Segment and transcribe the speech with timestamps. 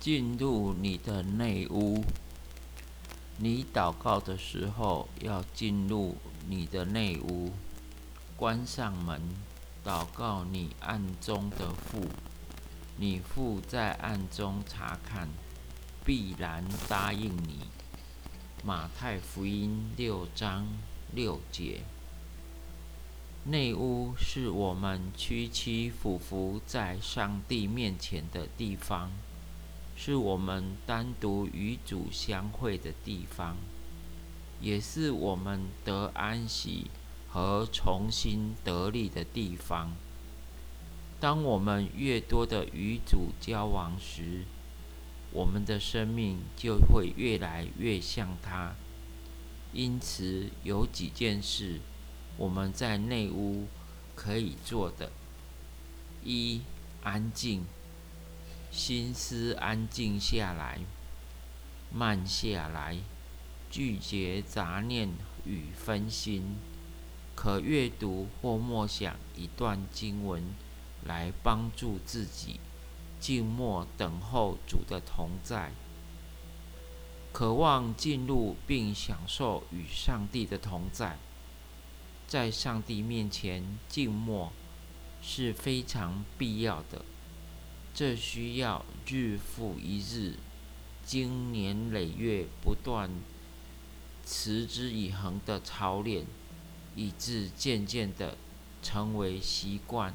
[0.00, 2.02] 进入你的内屋。
[3.36, 6.16] 你祷告的时候，要进入
[6.48, 7.52] 你的内屋，
[8.34, 9.20] 关上门，
[9.84, 12.08] 祷告你暗中的父。
[12.96, 15.28] 你父在暗中查看，
[16.02, 17.60] 必然答应你。
[18.64, 20.66] 马太福音六章
[21.14, 21.82] 六节。
[23.44, 29.10] 内屋是我们屈膝俯伏在上帝面前的地方。
[30.02, 33.58] 是我们单独与主相会的地方，
[34.58, 36.86] 也是我们得安息
[37.28, 39.94] 和重新得力的地方。
[41.20, 44.44] 当我们越多的与主交往时，
[45.32, 48.74] 我们的生命就会越来越像他。
[49.74, 51.78] 因此，有几件事
[52.38, 53.66] 我们在内屋
[54.16, 55.12] 可以做的：
[56.24, 56.62] 一、
[57.02, 57.66] 安静。
[58.70, 60.78] 心思安静下来，
[61.92, 62.98] 慢下来，
[63.68, 65.10] 拒绝杂念
[65.44, 66.56] 与分心，
[67.34, 70.42] 可阅读或默想一段经文，
[71.04, 72.60] 来帮助自己
[73.18, 75.72] 静默等候主的同在。
[77.32, 81.18] 渴望进入并享受与上帝的同在，
[82.26, 84.52] 在上帝面前静默
[85.20, 87.04] 是非常必要的。
[88.00, 90.36] 这需要日复一日、
[91.04, 93.10] 经年累月不断、
[94.24, 96.24] 持之以恒的操练，
[96.96, 98.38] 以致渐渐的
[98.82, 100.14] 成为习惯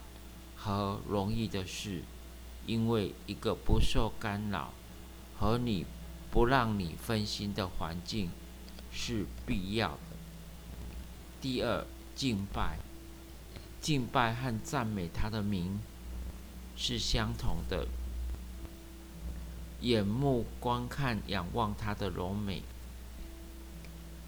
[0.55, 2.01] 和容易的事。
[2.65, 4.73] 因为一个不受干扰
[5.37, 5.85] 和你
[6.31, 8.31] 不让你分心的环境
[8.91, 10.17] 是必要的。
[11.39, 11.85] 第二，
[12.15, 12.79] 敬拜，
[13.79, 15.79] 敬拜和赞美他的名。
[16.75, 17.87] 是相同的，
[19.81, 22.63] 眼目观看、仰望他的柔美，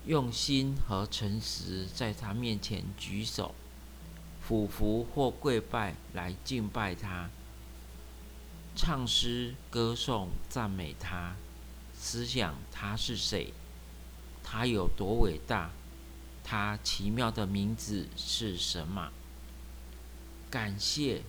[0.05, 3.53] 用心和诚实在他面前举手、
[4.41, 7.29] 俯伏或跪拜来敬拜他，
[8.75, 11.35] 唱诗、歌颂、赞美他，
[11.93, 13.53] 思想他是谁，
[14.43, 15.71] 他有多伟大，
[16.43, 19.11] 他奇妙的名字是什么？
[20.49, 21.23] 感谢。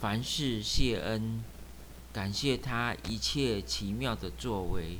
[0.00, 1.42] 凡事谢恩，
[2.12, 4.98] 感谢他一切奇妙的作为，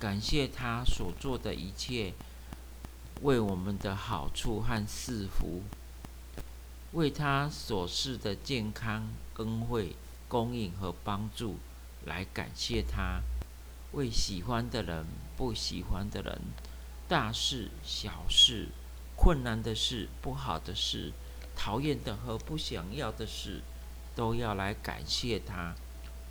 [0.00, 2.14] 感谢他所做的一切
[3.20, 5.60] 为我们的好处和赐福，
[6.92, 9.94] 为他所示的健康、恩惠、
[10.26, 11.58] 供应和帮助
[12.06, 13.20] 来感谢他，
[13.92, 15.04] 为喜欢的人、
[15.36, 16.40] 不喜欢的人、
[17.06, 18.68] 大事、小事、
[19.16, 21.12] 困难的事、不好的事、
[21.54, 23.60] 讨厌的和不想要的事。
[24.14, 25.74] 都要来感谢他，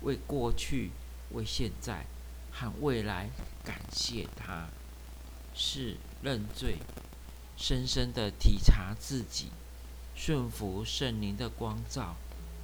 [0.02, 0.90] 为过去、
[1.32, 2.06] 为现在
[2.50, 3.30] 和未来
[3.62, 4.68] 感谢他，
[5.54, 6.78] 是认罪，
[7.56, 9.48] 深深的体察自己，
[10.14, 12.16] 顺服圣灵的光照，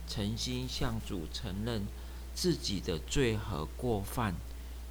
[0.08, 1.86] 诚心向主承认
[2.34, 4.34] 自己的罪和过犯，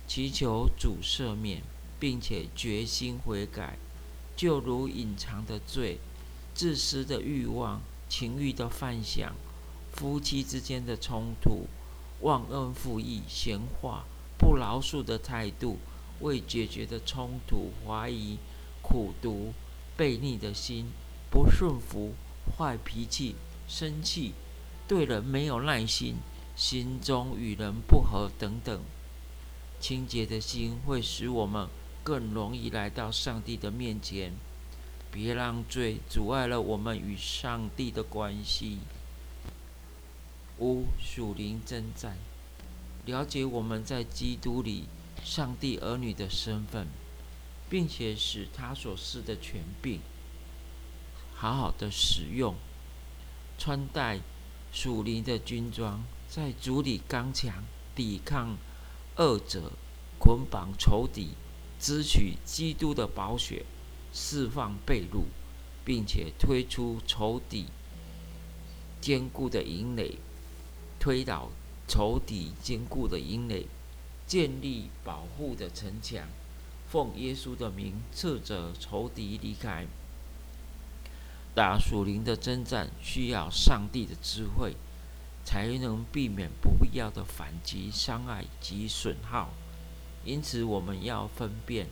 [0.08, 1.64] 祈求主赦免，
[2.00, 3.78] 并且决心悔改，
[4.36, 6.00] 就如隐藏的罪、
[6.54, 9.34] 自私的欲望、情欲的幻想。
[9.92, 11.68] 夫妻之间的冲突、
[12.22, 14.06] 忘恩负义、闲话、
[14.38, 15.78] 不饶恕的态度、
[16.22, 18.38] 未解决的冲突、怀疑、
[18.82, 19.54] 苦读、
[19.98, 20.92] 悖逆的心、
[21.30, 22.14] 不顺服、
[22.58, 23.36] 坏脾气、
[23.68, 24.34] 生气、
[24.88, 26.16] 对人没有耐心、
[26.56, 28.82] 心中与人不和等等，
[29.80, 31.68] 清洁的心会使我们
[32.04, 34.34] 更容易来到上帝的面前。
[35.12, 38.78] 别让罪阻碍了我们与上帝的关系。
[40.60, 42.18] 五属灵征战，
[43.06, 44.86] 了解我们在基督里
[45.24, 46.88] 上帝儿女的身份，
[47.70, 50.02] 并且使他所赐的权柄
[51.34, 52.56] 好好的使用，
[53.58, 54.20] 穿戴
[54.74, 57.64] 属灵的军装，在主里刚强，
[57.96, 58.58] 抵抗
[59.16, 59.72] 恶者，
[60.20, 61.30] 捆绑仇敌，
[61.80, 63.66] 支取基督的宝血，
[64.12, 65.24] 释放被掳，
[65.86, 67.68] 并且推出仇敌
[69.00, 70.18] 坚固的营垒。
[71.00, 71.50] 推倒
[71.88, 73.66] 仇敌坚固的营垒，
[74.28, 76.28] 建立保护的城墙，
[76.90, 79.88] 奉耶稣的名斥责仇敌离开。
[81.56, 84.76] 打属灵的征战需要上帝的智慧，
[85.44, 89.50] 才能避免不必要的反击、伤害及损耗。
[90.24, 91.88] 因此，我们要分辨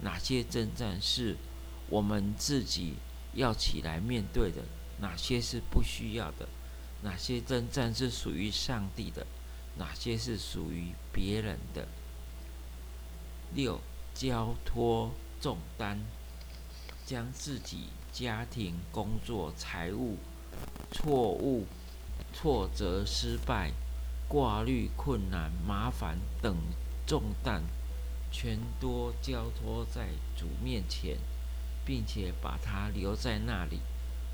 [0.00, 1.36] 哪些征战是
[1.88, 2.94] 我们自己
[3.34, 4.62] 要起来面对的，
[4.98, 6.48] 哪些是不需要的。
[7.02, 9.26] 哪些征战是属于上帝的？
[9.76, 11.88] 哪些是属于别人的。
[13.54, 13.80] 六，
[14.14, 15.10] 交托
[15.40, 15.98] 重担，
[17.04, 20.16] 将自己家庭、工作、财务、
[20.92, 21.66] 错误、
[22.32, 23.72] 挫折、失败、
[24.28, 26.56] 挂虑、困难、麻烦等
[27.06, 27.62] 重担，
[28.30, 31.18] 全都交托在主面前，
[31.84, 33.80] 并且把它留在那里，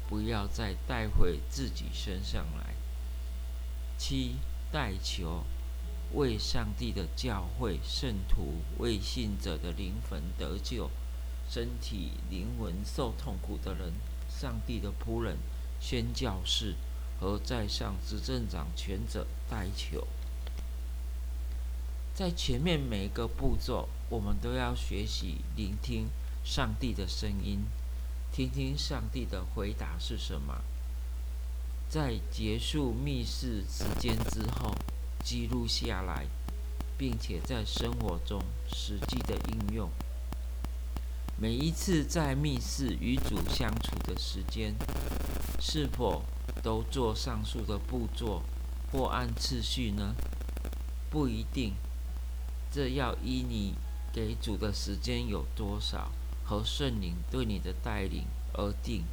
[0.09, 2.75] 不要再带回自己身上来。
[3.99, 4.37] 七，
[4.73, 5.45] 代求。
[6.15, 10.91] 为上帝的教会圣徒、为信者的灵魂得救，
[11.51, 13.93] 身体灵魂受痛苦的人，
[14.27, 15.37] 上帝的仆人、
[15.79, 16.77] 宣教士
[17.21, 20.09] 和在上执政掌权者代求。
[22.15, 26.09] 在前面每个步骤，我们都要学习聆听
[26.43, 27.67] 上帝的声音，
[28.39, 30.63] 听听上帝的回答是什么。
[31.89, 34.73] 在结束密室时间之后。
[35.25, 36.27] 记录下来，
[36.97, 38.41] 并且在生活中
[38.73, 39.91] 实际的应用。
[41.37, 44.75] 每一次在密室与主相处的时间，
[45.61, 46.23] 是否
[46.63, 48.43] 都做上述的步骤
[48.93, 50.15] 或按次序呢？
[51.11, 51.75] 不一定，
[52.71, 53.75] 这要依你
[54.13, 56.13] 给主的时间有多少
[56.49, 58.25] 和圣灵对你的带领
[58.55, 59.05] 而定。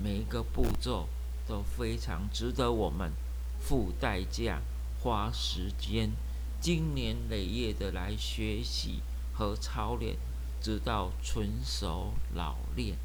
[0.00, 1.08] 每一个步骤
[1.46, 3.12] 都非常值得我们
[3.58, 4.60] 付代价。
[5.00, 6.12] 花时间、
[6.60, 9.00] 经年累月的来学习
[9.34, 10.16] 和操练，
[10.60, 12.96] 直到纯熟老练。